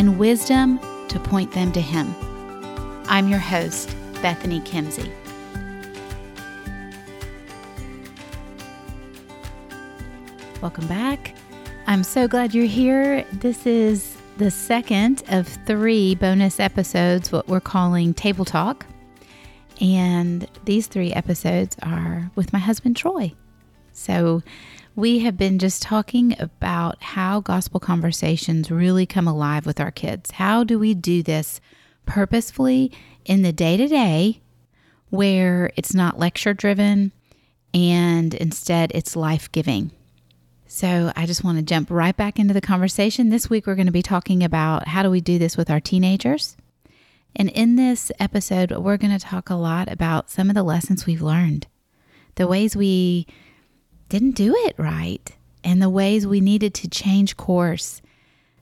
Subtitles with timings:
[0.00, 2.14] and wisdom to point them to Him.
[3.06, 5.12] I'm your host, Bethany Kimsey.
[10.62, 11.34] Welcome back.
[11.86, 13.26] I'm so glad you're here.
[13.30, 18.86] This is the second of three bonus episodes, what we're calling Table Talk.
[19.82, 23.34] And these three episodes are with my husband, Troy.
[23.92, 24.42] So
[24.96, 30.32] we have been just talking about how gospel conversations really come alive with our kids.
[30.32, 31.60] How do we do this
[32.06, 32.92] purposefully
[33.24, 34.40] in the day to day
[35.10, 37.12] where it's not lecture driven
[37.72, 39.92] and instead it's life giving?
[40.66, 43.28] So I just want to jump right back into the conversation.
[43.28, 45.80] This week we're going to be talking about how do we do this with our
[45.80, 46.56] teenagers.
[47.34, 51.06] And in this episode, we're going to talk a lot about some of the lessons
[51.06, 51.68] we've learned,
[52.34, 53.26] the ways we
[54.10, 58.02] didn't do it right and the ways we needed to change course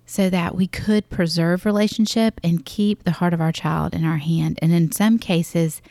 [0.07, 4.17] so that we could preserve relationship and keep the heart of our child in our
[4.17, 4.59] hand.
[4.63, 5.83] And in some cases,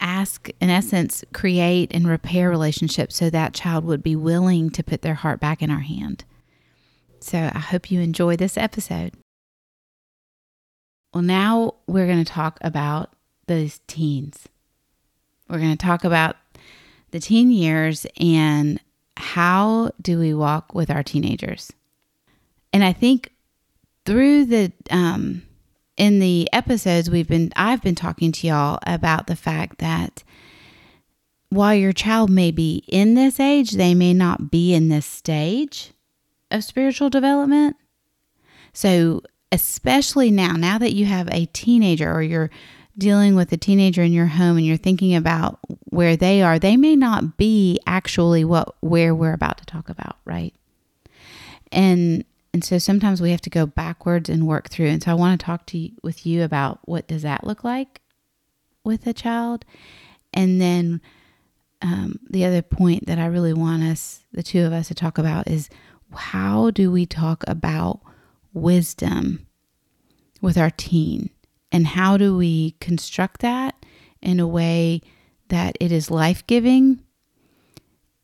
[0.00, 5.02] ask, in essence, create and repair relationships so that child would be willing to put
[5.02, 6.24] their heart back in our hand.
[7.20, 9.12] So I hope you enjoy this episode.
[11.12, 13.12] Well, now we're going to talk about
[13.46, 14.48] those teens.
[15.48, 16.36] We're going to talk about
[17.14, 18.80] the teen years and
[19.16, 21.72] how do we walk with our teenagers.
[22.72, 23.30] And I think
[24.04, 25.42] through the um,
[25.96, 30.24] in the episodes we've been I've been talking to y'all about the fact that
[31.50, 35.92] while your child may be in this age, they may not be in this stage
[36.50, 37.76] of spiritual development.
[38.72, 39.22] So,
[39.52, 42.50] especially now, now that you have a teenager or you're
[42.96, 45.58] dealing with a teenager in your home and you're thinking about
[45.90, 50.16] where they are, they may not be actually what where we're about to talk about,
[50.24, 50.54] right?
[51.72, 54.86] And and so sometimes we have to go backwards and work through.
[54.86, 57.64] And so I want to talk to you, with you about what does that look
[57.64, 58.00] like
[58.84, 59.64] with a child,
[60.32, 61.00] and then
[61.82, 65.18] um, the other point that I really want us, the two of us, to talk
[65.18, 65.68] about is
[66.14, 68.00] how do we talk about
[68.52, 69.46] wisdom
[70.40, 71.30] with our teen
[71.74, 73.84] and how do we construct that
[74.22, 75.00] in a way
[75.48, 77.00] that it is life giving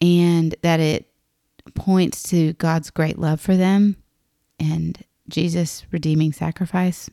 [0.01, 1.11] and that it
[1.75, 3.97] points to God's great love for them
[4.61, 7.11] and Jesus' redeeming sacrifice?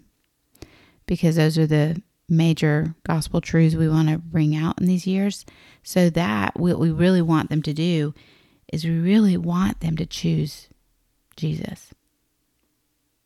[1.07, 5.43] Because those are the major gospel truths we want to bring out in these years.
[5.81, 8.13] So that what we really want them to do
[8.71, 10.69] is we really want them to choose
[11.35, 11.95] Jesus,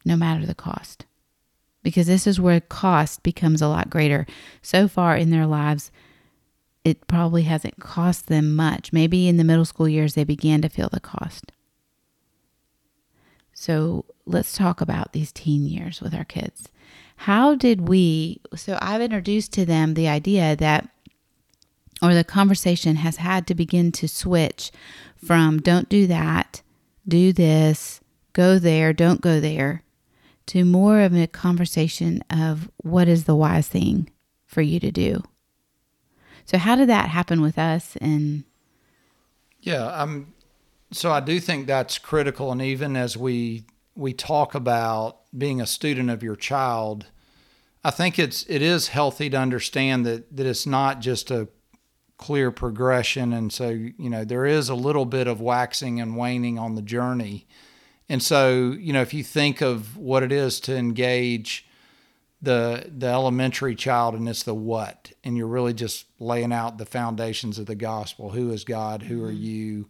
[0.06, 1.06] no matter the cost
[1.84, 4.25] because this is where cost becomes a lot greater.
[4.62, 5.92] So far in their lives,
[6.84, 8.92] it probably hasn't cost them much.
[8.92, 11.52] Maybe in the middle school years, they began to feel the cost.
[13.53, 16.70] So let's talk about these teen years with our kids.
[17.18, 18.41] How did we?
[18.56, 20.90] So I've introduced to them the idea that,
[22.02, 24.72] or the conversation has had to begin to switch
[25.24, 26.64] from don't do that,
[27.08, 28.02] do this,
[28.34, 29.84] go there, don't go there,
[30.52, 34.10] to more of a conversation of what is the wise thing
[34.46, 35.24] for you to do.
[36.44, 38.44] So how did that happen with us and
[39.62, 40.34] Yeah, I'm
[40.92, 43.64] so I do think that's critical and even as we
[43.96, 47.06] we talk about being a student of your child,
[47.82, 51.48] I think it's it is healthy to understand that that it's not just a
[52.18, 56.60] clear progression and so you know there is a little bit of waxing and waning
[56.60, 57.48] on the journey
[58.10, 61.66] and so, you know, if you think of what it is to engage
[62.42, 66.86] the the elementary child and it's the what, and you're really just laying out the
[66.86, 68.32] foundations of the gospel.
[68.32, 69.03] Who is God?
[69.03, 69.44] Who are mm-hmm.
[69.44, 69.90] you?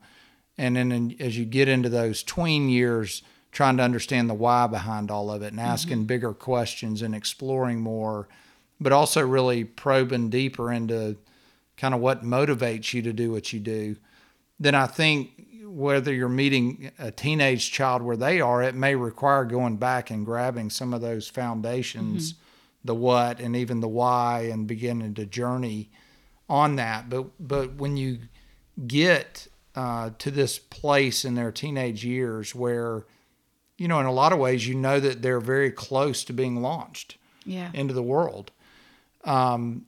[0.57, 4.67] And then in, as you get into those tween years, trying to understand the why
[4.67, 6.07] behind all of it and asking mm-hmm.
[6.07, 8.27] bigger questions and exploring more,
[8.79, 11.17] but also really probing deeper into
[11.77, 13.95] kind of what motivates you to do what you do,
[14.59, 19.45] then I think whether you're meeting a teenage child where they are, it may require
[19.45, 22.41] going back and grabbing some of those foundations, mm-hmm.
[22.85, 25.89] the what and even the why, and beginning to journey
[26.49, 27.09] on that.
[27.09, 28.19] But but when you
[28.85, 33.05] get uh, to this place in their teenage years where
[33.77, 36.61] you know, in a lot of ways, you know that they're very close to being
[36.61, 37.71] launched Yeah.
[37.73, 38.51] into the world.
[39.23, 39.87] Um,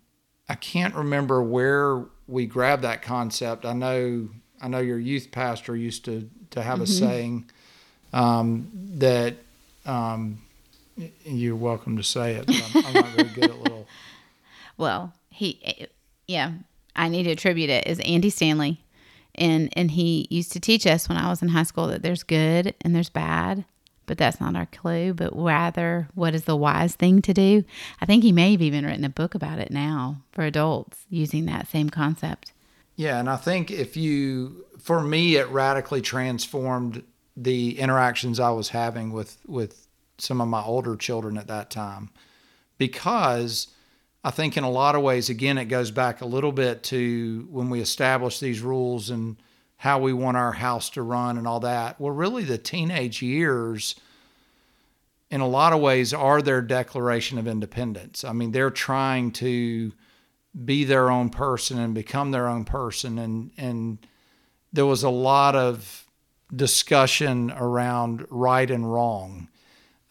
[0.50, 3.66] I can't remember where we grabbed that concept.
[3.66, 4.30] I know
[4.64, 7.50] I know your youth pastor used to to have a saying
[8.14, 9.36] um, that
[9.86, 10.42] um,
[11.26, 12.46] you're welcome to say it.
[12.46, 13.88] But I'm, I'm not very good at little.
[14.76, 15.88] Well, he,
[16.28, 16.54] yeah,
[16.96, 18.82] I need to attribute it is Andy Stanley,
[19.36, 22.24] and and he used to teach us when I was in high school that there's
[22.24, 23.66] good and there's bad,
[24.08, 25.14] but that's not our clue.
[25.14, 27.64] But rather, what is the wise thing to do?
[28.02, 31.46] I think he may have even written a book about it now for adults using
[31.46, 32.53] that same concept.
[32.96, 37.04] Yeah, and I think if you, for me, it radically transformed
[37.36, 39.88] the interactions I was having with with
[40.20, 42.12] some of my older children at that time,
[42.78, 43.70] because
[44.24, 47.48] I think in a lot of ways, again, it goes back a little bit to
[47.50, 49.38] when we establish these rules and
[49.78, 52.00] how we want our house to run and all that.
[52.00, 53.96] Well, really, the teenage years,
[55.32, 58.24] in a lot of ways, are their declaration of independence.
[58.24, 59.92] I mean, they're trying to
[60.66, 63.18] be their own person and become their own person.
[63.18, 63.98] And and
[64.72, 66.06] there was a lot of
[66.56, 69.48] discussion around right and wrong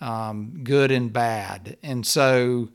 [0.03, 1.77] um, good and bad.
[1.83, 2.71] And so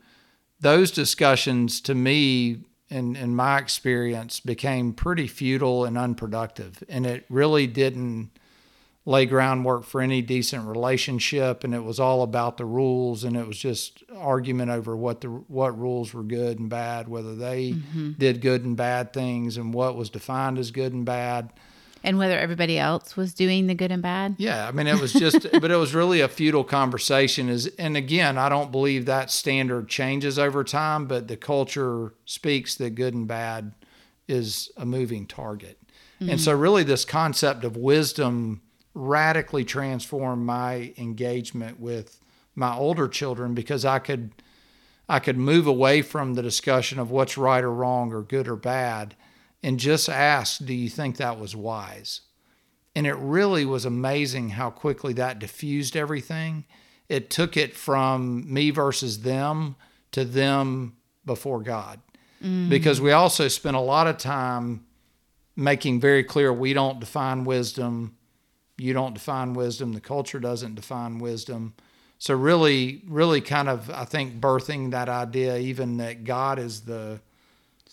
[0.60, 6.82] those discussions to me in, in my experience became pretty futile and unproductive.
[6.88, 8.30] And it really didn't
[9.04, 13.46] lay groundwork for any decent relationship and it was all about the rules and it
[13.46, 18.12] was just argument over what the what rules were good and bad whether they mm-hmm.
[18.12, 21.50] did good and bad things and what was defined as good and bad.
[22.04, 24.36] And whether everybody else was doing the good and bad.
[24.38, 27.96] yeah i mean it was just but it was really a futile conversation is and
[27.96, 33.14] again i don't believe that standard changes over time but the culture speaks that good
[33.14, 33.72] and bad
[34.28, 35.80] is a moving target.
[36.20, 36.60] And so mm-hmm.
[36.60, 38.60] really this concept of wisdom
[38.98, 42.20] radically transformed my engagement with
[42.54, 44.30] my older children because i could
[45.08, 48.56] i could move away from the discussion of what's right or wrong or good or
[48.56, 49.14] bad
[49.62, 52.22] and just ask do you think that was wise
[52.98, 56.64] and it really was amazing how quickly that diffused everything.
[57.08, 59.76] It took it from me versus them
[60.10, 62.00] to them before God.
[62.42, 62.68] Mm.
[62.68, 64.84] Because we also spent a lot of time
[65.54, 68.16] making very clear we don't define wisdom,
[68.78, 71.74] you don't define wisdom, the culture doesn't define wisdom.
[72.18, 77.20] So really really kind of I think birthing that idea even that God is the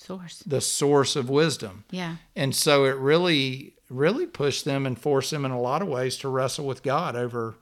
[0.06, 0.44] Source.
[0.46, 1.86] the source of wisdom.
[1.90, 2.18] Yeah.
[2.36, 6.18] And so it really, really pushed them and forced them in a lot of ways
[6.18, 7.56] to wrestle with God over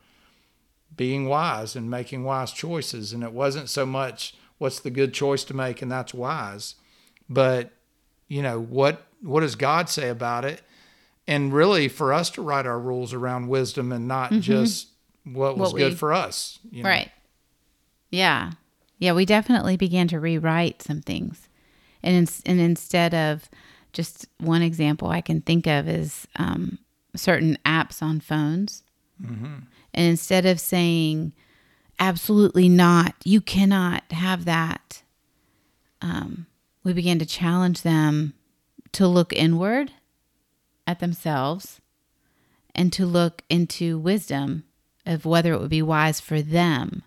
[0.93, 3.13] being wise and making wise choices.
[3.13, 6.75] And it wasn't so much what's the good choice to make and that's wise,
[7.29, 7.71] but
[8.27, 10.61] you know, what what does God say about it?
[11.27, 14.89] And really for us to write our rules around wisdom and not just
[15.23, 16.59] what was What good we- for us.
[16.69, 16.89] you know?
[16.89, 17.11] Right.
[18.09, 18.51] Yeah.
[18.99, 21.47] Yeah, we definitely began to rewrite some things.
[22.01, 23.49] And in, and instead of
[23.93, 26.77] just one example I can think of is um,
[27.15, 28.83] certain apps on phones.
[29.25, 31.31] And instead of saying,
[31.97, 35.01] absolutely not, you cannot have that,
[36.01, 36.45] um,
[36.83, 38.33] we began to challenge them
[38.93, 39.93] to look inward
[40.87, 41.79] at themselves
[42.75, 44.63] and to look into wisdom
[45.05, 47.03] of whether it would be wise for them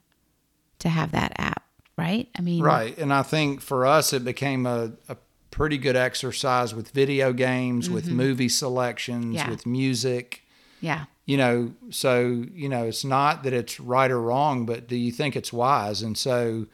[0.78, 1.64] to have that app,
[1.96, 2.28] right?
[2.38, 2.96] I mean, Right.
[2.98, 5.16] And I think for us, it became a, a
[5.50, 9.34] pretty good exercise with video games, with movie selections, Mm-hmm.
[9.36, 9.50] Yeah.
[9.50, 10.42] with music.
[10.80, 11.04] Yeah.
[11.24, 15.10] You know, so, you know, it's not that it's right or wrong, but do you
[15.10, 16.02] think it's wise?
[16.02, 16.66] And so,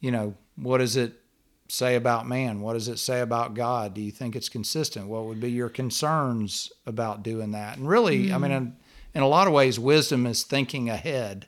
[0.00, 1.19] you know, what does it
[1.70, 2.60] say about man?
[2.60, 3.94] What does it say about God?
[3.94, 5.08] Do you think it's consistent?
[5.08, 7.78] What would be your concerns about doing that?
[7.78, 8.56] And really, I mean, mm.
[8.56, 8.76] in,
[9.14, 11.46] in a lot of ways, wisdom is thinking ahead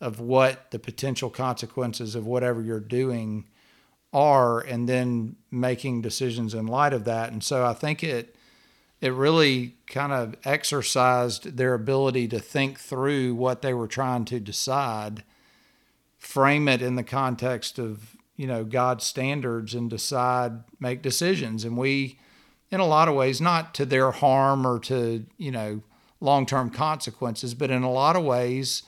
[0.00, 3.44] of what the potential consequences of whatever you're doing
[4.12, 7.32] are and then making decisions in light of that.
[7.32, 8.34] And so I think it
[9.00, 14.40] it really kind of exercised their ability to think through what they were trying to
[14.40, 15.22] decide,
[16.18, 21.64] frame it in the context of, you know, God's standards and decide, make decisions.
[21.64, 22.18] And we
[22.70, 25.82] in a lot of ways, not to their harm or to, you know,
[26.20, 28.84] long term consequences, but in a lot of ways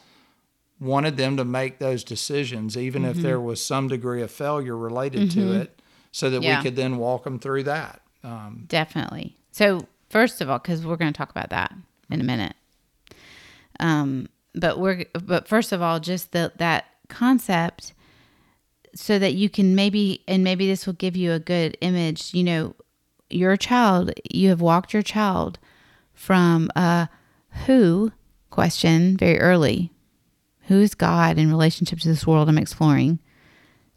[0.79, 5.31] wanted them to make those decisions, even if there was some degree of failure related
[5.31, 5.81] to it,
[6.13, 6.59] so that Yeah.
[6.59, 8.01] we could then walk them through that.
[8.25, 9.37] Um, Definitely.
[9.53, 11.75] So, first of all, because we're going to talk about that
[12.11, 12.55] in a minute.
[13.79, 17.95] Um, but we're but first of all, just the that concept,
[18.95, 22.35] so that you can maybe and maybe this will give you a good image.
[22.35, 22.77] You know,
[23.29, 25.59] your child, you have walked your child
[26.13, 27.09] from a
[27.67, 28.13] who
[28.51, 29.93] question very early
[30.71, 33.19] who is God in relationship to this world I'm exploring,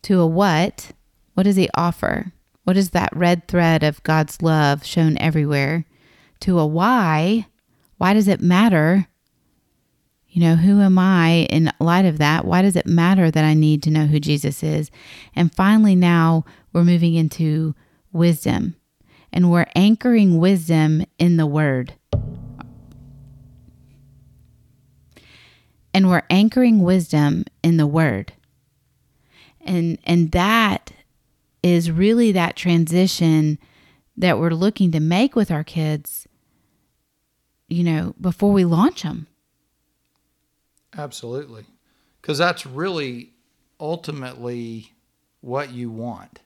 [0.01, 0.91] to a what,
[1.35, 2.33] what does he offer?
[2.63, 5.85] What is that red thread of God's love shown everywhere?
[6.39, 7.45] To a why,
[7.99, 9.07] why does it matter?
[10.33, 12.43] You know, who am I in light of that?
[12.43, 14.89] Why does it matter that I need to know who Jesus is?
[15.35, 17.75] And finally, now we're moving into
[18.11, 18.75] wisdom
[19.31, 21.93] and we're anchoring wisdom in the word.
[25.93, 28.33] And we're anchoring wisdom in the word.
[29.61, 30.93] And and that
[31.61, 33.59] is really that transition
[34.17, 36.27] that we're looking to make with our kids
[37.67, 39.27] you know before we launch them.
[40.97, 41.65] Absolutely.
[42.21, 43.33] Cuz that's really
[43.79, 44.93] ultimately
[45.41, 46.39] what you want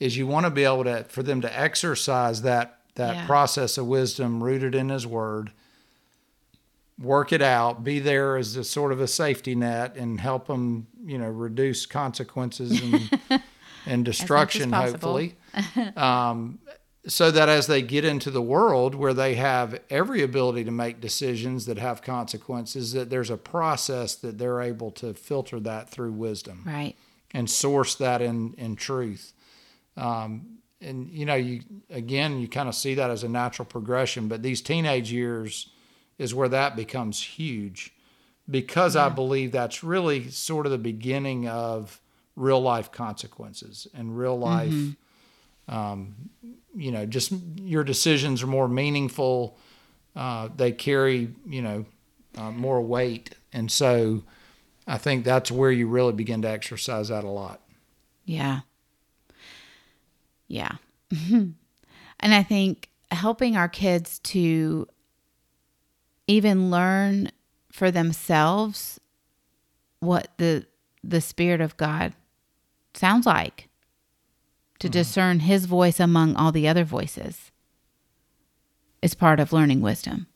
[0.00, 3.26] is you want to be able to for them to exercise that that yeah.
[3.26, 5.50] process of wisdom rooted in his word
[6.98, 10.86] work it out be there as a sort of a safety net and help them
[11.04, 13.42] you know reduce consequences and
[13.86, 15.36] and destruction hopefully
[15.96, 16.58] um,
[17.08, 21.00] so that as they get into the world where they have every ability to make
[21.00, 26.12] decisions that have consequences that there's a process that they're able to filter that through
[26.12, 26.94] wisdom right
[27.32, 29.32] and source that in in truth
[29.98, 31.60] um, and you know, you
[31.90, 34.28] again, you kind of see that as a natural progression.
[34.28, 35.70] But these teenage years
[36.18, 37.92] is where that becomes huge,
[38.48, 39.06] because yeah.
[39.06, 42.00] I believe that's really sort of the beginning of
[42.36, 44.70] real life consequences and real life.
[44.70, 45.74] Mm-hmm.
[45.74, 46.14] Um,
[46.74, 49.58] you know, just your decisions are more meaningful.
[50.14, 51.86] Uh, they carry, you know,
[52.36, 54.22] uh, more weight, and so
[54.86, 57.60] I think that's where you really begin to exercise that a lot.
[58.24, 58.60] Yeah.
[60.48, 60.72] Yeah.
[61.10, 61.54] and
[62.22, 64.88] I think helping our kids to
[66.26, 67.30] even learn
[67.70, 68.98] for themselves
[70.00, 70.66] what the
[71.04, 72.12] the spirit of God
[72.94, 73.67] sounds like
[74.78, 74.92] to mm-hmm.
[74.92, 77.50] discern his voice among all the other voices
[79.02, 80.26] is part of learning wisdom.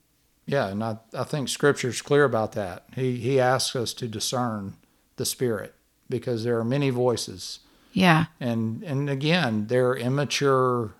[0.46, 2.84] Yeah, and I, I think scripture's clear about that.
[2.94, 4.76] He he asks us to discern
[5.16, 5.74] the spirit
[6.08, 7.60] because there are many voices
[7.92, 8.26] yeah.
[8.40, 10.94] And and again, they're immature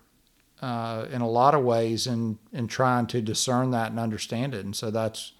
[0.61, 4.63] uh, in a lot of ways in in trying to discern that and understand it.
[4.63, 5.33] And so that's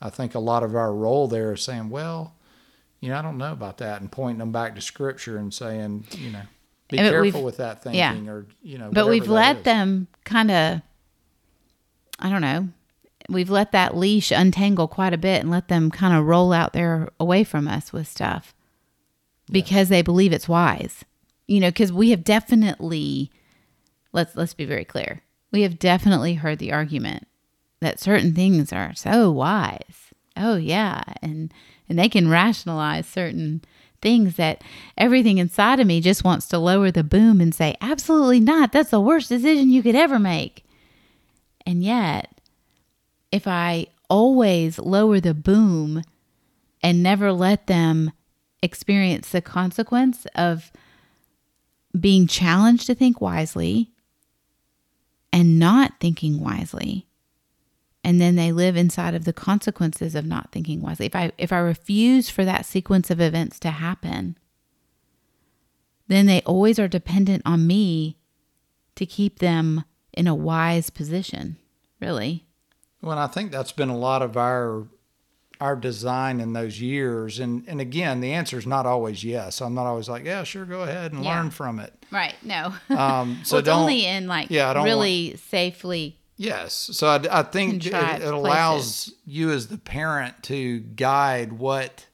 [0.00, 2.34] I think a lot of our role there is saying, well,
[3.00, 6.06] you know, I don't know about that, and pointing them back to Scripture and saying,
[6.12, 6.42] you know,
[6.88, 8.30] be but careful with that thinking, yeah.
[8.30, 8.90] or you know.
[8.90, 10.80] But we've let them kind of,
[12.18, 12.68] I don't know,
[13.28, 16.72] we've let that leash untangle quite a bit and let them kind of roll out
[16.72, 18.54] there away from us with stuff
[19.50, 21.04] because they believe it's wise.
[21.46, 23.30] You know, because we have definitely
[24.12, 25.22] let's let's be very clear.
[25.50, 27.26] We have definitely heard the argument
[27.80, 30.12] that certain things are so wise.
[30.36, 31.52] Oh yeah, and
[31.88, 33.62] and they can rationalize certain
[34.00, 34.62] things that
[34.96, 38.72] everything inside of me just wants to lower the boom and say, absolutely not.
[38.72, 40.64] That's the worst decision you could ever make.
[41.66, 42.40] And yet,
[43.32, 46.02] if I always lower the boom
[46.82, 48.12] and never let them
[48.62, 50.70] experience the consequence of
[51.98, 53.90] being challenged to think wisely
[55.32, 57.07] and not thinking wisely
[58.08, 61.04] and then they live inside of the consequences of not thinking wisely.
[61.04, 64.38] If i if i refuse for that sequence of events to happen
[66.06, 68.16] then they always are dependent on me
[68.94, 69.84] to keep them
[70.14, 71.58] in a wise position
[72.00, 72.46] really.
[73.02, 74.86] Well i think that's been a lot of our
[75.60, 77.40] our design in those years.
[77.40, 79.60] And and again the answer is not always yes.
[79.60, 81.36] I'm not always like yeah sure go ahead and yeah.
[81.36, 81.92] learn from it.
[82.10, 82.72] Right no.
[82.88, 87.20] Um so well, don't only in like yeah don't really want, safely yes so i,
[87.30, 92.06] I think it, it allows you as the parent to guide what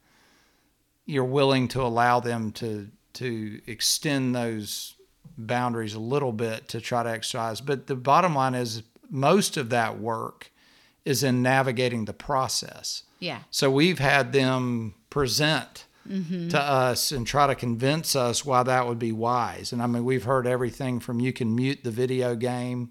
[1.06, 4.96] you're willing to allow them to to extend those
[5.38, 9.70] boundaries a little bit to try to exercise but the bottom line is most of
[9.70, 10.50] that work
[11.04, 13.38] is in navigating the process yeah.
[13.50, 16.48] So we've had them present mm-hmm.
[16.48, 19.72] to us and try to convince us why that would be wise.
[19.72, 22.90] And I mean, we've heard everything from you can mute the video game.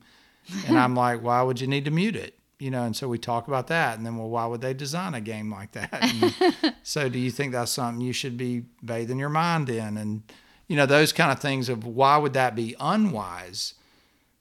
[0.67, 2.37] And I'm like, why would you need to mute it?
[2.59, 3.97] You know, and so we talk about that.
[3.97, 6.75] And then, well, why would they design a game like that?
[6.83, 9.97] so do you think that's something you should be bathing your mind in?
[9.97, 10.23] And,
[10.67, 13.73] you know, those kind of things of why would that be unwise?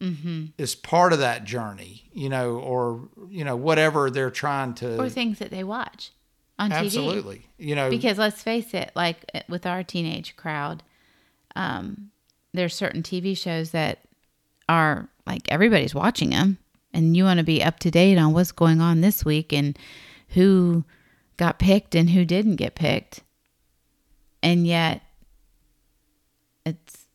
[0.02, 0.47] mm-hmm.
[0.59, 5.09] is part of that journey, you know, or you know whatever they're trying to, or
[5.09, 6.11] things that they watch
[6.59, 6.71] on.
[6.71, 6.75] TV.
[6.75, 10.82] Absolutely, you know, because let's face it, like eh, with our teenage crowd,
[11.54, 12.11] um,
[12.52, 14.00] there's certain TV shows that
[14.68, 16.59] are like everybody's watching them,
[16.93, 19.79] and you want to be up to date on what's going on this week and
[20.29, 20.85] who
[21.37, 23.23] got picked and who didn't get picked.
[24.43, 25.02] And yet,
[26.67, 27.07] it's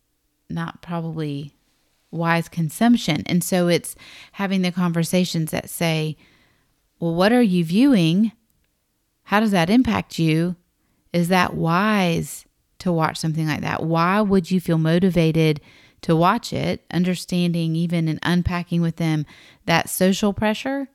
[0.49, 1.53] not probably
[2.11, 3.23] wise consumption.
[3.25, 3.95] And so it's
[4.33, 6.17] having the conversations that say,
[6.99, 8.31] well, what are you viewing?
[9.23, 10.55] How does that impact you?
[11.13, 12.45] Is that wise
[12.79, 13.83] to watch something like that?
[13.83, 15.61] Why would you feel motivated
[16.01, 16.85] to watch it?
[16.91, 19.25] Understanding even and unpacking with them
[19.65, 20.87] that social pressure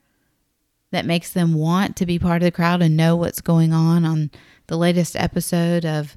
[0.90, 4.04] that makes them want to be part of the crowd and know what's going on
[4.04, 4.30] on
[4.66, 6.16] the latest episode of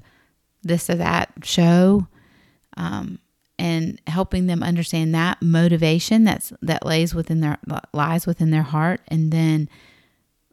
[0.62, 2.06] this or that show.
[2.76, 3.18] Um,
[3.58, 7.58] and helping them understand that motivation that's that lays within their
[7.92, 9.68] lies within their heart and then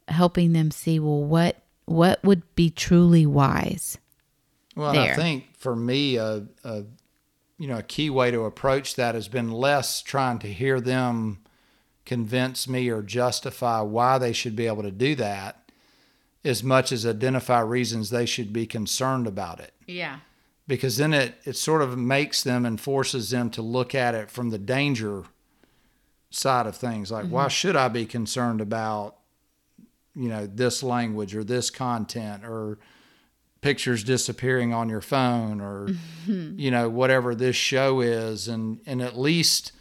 [0.08, 3.98] helping them see well what what would be truly wise
[4.74, 6.84] well i think for me a, a
[7.58, 11.38] you know a key way to approach that has been less trying to hear them
[12.04, 15.70] convince me or justify why they should be able to do that
[16.44, 19.72] as much as identify reasons they should be concerned about it.
[19.86, 20.18] Yeah.
[20.66, 24.30] Because then it, it sort of makes them and forces them to look at it
[24.30, 25.24] from the danger
[26.30, 27.10] side of things.
[27.10, 27.34] Like mm-hmm.
[27.34, 29.16] why should i be concerned about
[30.14, 32.78] you know this language or this content or
[33.64, 36.60] pictures disappearing on your phone or mm-hmm.
[36.60, 39.72] you know whatever this show is and and at least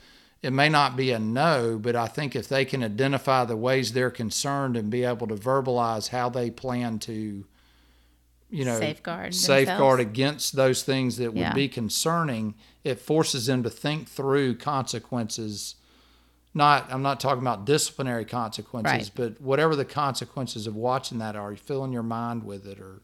[0.42, 3.92] it may not be a no but i think if they can identify the ways
[3.92, 7.44] they're concerned and be able to verbalize how they plan to
[8.50, 11.54] you know safeguard safeguard against those things that would yeah.
[11.54, 15.76] be concerning it forces them to think through consequences
[16.54, 19.12] not i'm not talking about disciplinary consequences right.
[19.14, 23.02] but whatever the consequences of watching that are you filling your mind with it or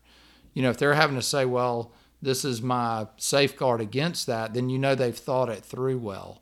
[0.53, 1.91] you know if they're having to say well
[2.21, 6.41] this is my safeguard against that then you know they've thought it through well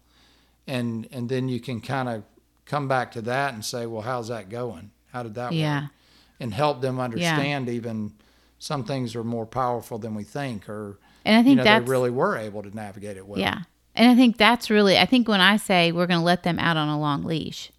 [0.65, 2.23] and and then you can kind of
[2.65, 5.81] come back to that and say well how's that going how did that yeah.
[5.81, 5.91] work
[6.39, 7.73] and help them understand yeah.
[7.73, 8.13] even
[8.59, 11.86] some things are more powerful than we think, or and I think you know, they
[11.86, 13.39] really were able to navigate it well.
[13.39, 13.62] Yeah,
[13.95, 16.60] and I think that's really I think when I say we're going to let them
[16.60, 17.71] out on a long leash,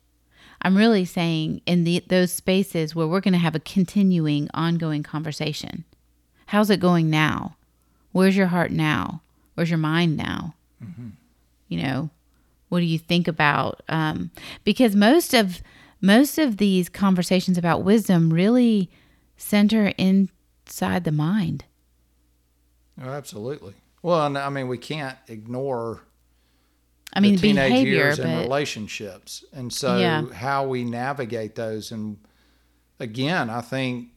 [0.62, 5.02] I'm really saying in the those spaces where we're going to have a continuing, ongoing
[5.02, 5.84] conversation.
[6.48, 7.56] How's it going now?
[8.12, 9.20] Where's your heart now?
[9.52, 10.54] Where's your mind now?
[10.82, 11.08] Mm-hmm.
[11.68, 12.10] You know,
[12.70, 13.82] what do you think about?
[13.86, 14.30] Um,
[14.64, 15.62] because most of
[16.00, 18.88] most of these conversations about wisdom really
[19.36, 21.66] center inside the mind.
[22.98, 23.74] Oh, absolutely.
[24.00, 26.00] Well, and I mean, we can't ignore.
[27.12, 30.24] I mean, teenage behavior, years but, and relationships, and so yeah.
[30.32, 31.92] how we navigate those.
[31.92, 32.16] And
[32.98, 34.08] again, I think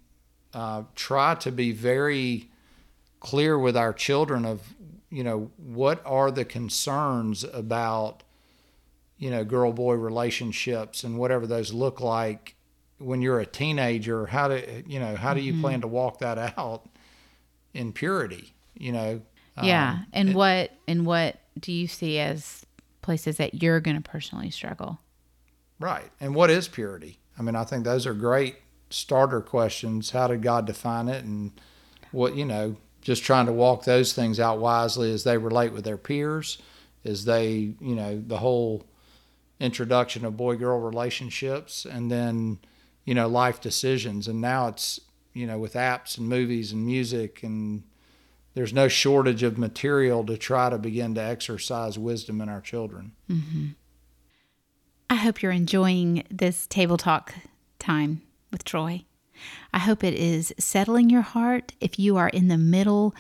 [0.54, 2.50] uh, try to be very
[3.20, 4.74] clear with our children of
[5.10, 8.24] you know what are the concerns about
[9.18, 12.56] you know girl boy relationships and whatever those look like
[13.02, 15.62] when you're a teenager, how do you know how do you mm-hmm.
[15.62, 16.88] plan to walk that out
[17.74, 18.54] in purity?
[18.78, 19.22] You know.
[19.62, 22.66] Yeah, um, and it, what and what do you see as
[23.02, 25.00] places that you're going to personally struggle?
[25.80, 27.20] Right, and what is purity?
[27.38, 28.56] I mean, I think those are great
[28.94, 30.12] starter questions.
[30.12, 31.52] How did God define it, and
[32.12, 32.78] what you know?
[33.02, 36.60] Just trying to walk those things out wisely as they relate with their peers,
[37.04, 38.86] as they you know the whole
[39.60, 42.60] introduction of boy girl relationships, and then
[43.06, 44.28] you know, life decisions.
[44.28, 45.00] And now it's,
[45.34, 47.84] you know, with apps and movies and music and
[48.54, 53.14] there's no shortage of material to try to begin to exercise wisdom in our children.
[53.30, 53.68] Mm-hmm.
[55.10, 57.34] I hope you're enjoying this table talk
[57.80, 59.06] time with Troy.
[59.74, 63.16] I hope it is settling your heart if you are in the middle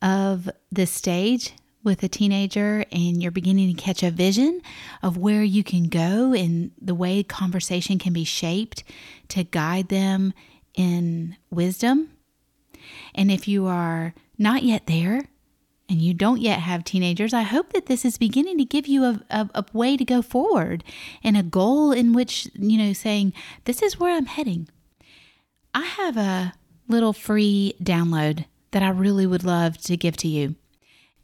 [0.00, 4.60] of this stage with a teenager and you're beginning to catch a vision
[5.02, 8.82] of where you can go and the way conversation can be shaped
[9.28, 10.32] to guide them
[10.74, 12.10] in wisdom.
[13.14, 15.28] And if you are not yet there
[15.88, 19.04] and you don't yet have teenagers, I hope that this is beginning to give you
[19.04, 20.82] a, a, a way to go forward
[21.22, 23.32] and a goal in which, you know, saying,
[23.64, 24.68] this is where I'm heading.
[25.76, 26.54] I have a
[26.88, 30.54] little free download that I really would love to give to you.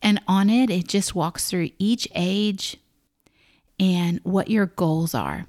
[0.03, 2.77] And on it, it just walks through each age
[3.81, 5.47] and what your goals are.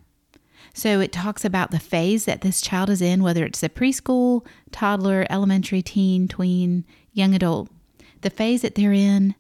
[0.74, 4.46] So it talks about the phase that this child is in, whether it's the preschool,
[4.72, 7.70] toddler, elementary, teen, tween, young adult,
[8.22, 9.36] the phase that they're in,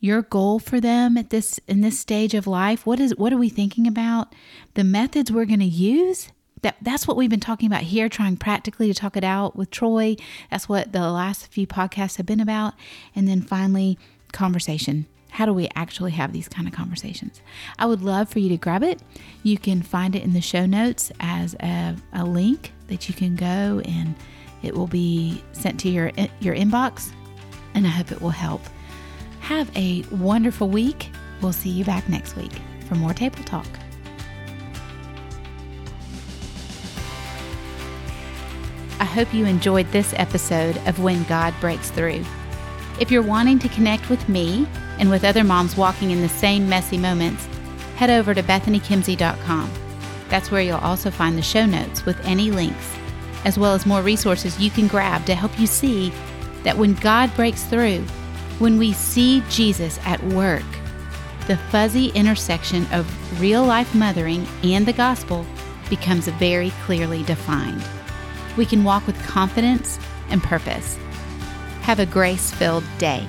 [0.00, 2.86] your goal for them at this in this stage of life.
[2.86, 4.34] What is what are we thinking about?
[4.72, 6.32] The methods we're going to use.
[6.64, 9.70] That, that's what we've been talking about here, trying practically to talk it out with
[9.70, 10.16] Troy.
[10.50, 12.72] That's what the last few podcasts have been about.
[13.14, 13.98] And then finally,
[14.32, 15.04] conversation.
[15.32, 17.42] How do we actually have these kind of conversations?
[17.78, 19.02] I would love for you to grab it.
[19.42, 23.36] You can find it in the show notes as a, a link that you can
[23.36, 24.14] go and
[24.64, 27.12] It will be sent to your your inbox,
[27.74, 28.62] and I hope it will help.
[29.40, 31.10] Have a wonderful week.
[31.42, 32.52] We'll see you back next week
[32.88, 33.66] for more table talk.
[39.00, 42.24] I hope you enjoyed this episode of When God Breaks Through.
[43.00, 44.68] If you're wanting to connect with me
[45.00, 47.46] and with other moms walking in the same messy moments,
[47.96, 49.70] head over to bethanykimsey.com.
[50.28, 52.94] That's where you'll also find the show notes with any links,
[53.44, 56.12] as well as more resources you can grab to help you see
[56.62, 58.00] that when God breaks through,
[58.60, 60.62] when we see Jesus at work,
[61.48, 65.44] the fuzzy intersection of real life mothering and the gospel
[65.90, 67.82] becomes very clearly defined.
[68.56, 69.98] We can walk with confidence
[70.30, 70.96] and purpose.
[71.82, 73.26] Have a grace filled day.